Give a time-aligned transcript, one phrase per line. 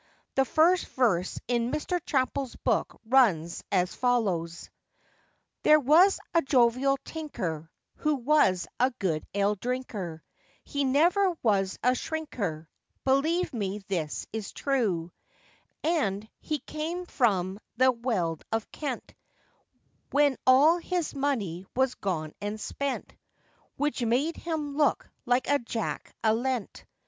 [0.33, 2.03] The first verse in Mr.
[2.03, 4.71] Chappell's book runs as follows:—
[5.61, 10.23] THERE was a jovial tinker, Who was a good ale drinker,
[10.63, 12.65] He never was a shrinker,
[13.03, 15.11] Believe me this is true;
[15.83, 19.13] And he came from the Weald of Kent,
[20.09, 23.13] When all his money was gone and spent,
[23.77, 26.85] Which made him look like a Jack a lent.